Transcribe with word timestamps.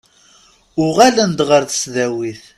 Uɣalen-d 0.83 1.39
ɣer 1.49 1.63
tesdawit. 1.65 2.43